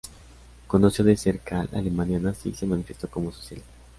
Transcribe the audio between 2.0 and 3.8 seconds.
nazi y se manifestó como socialista.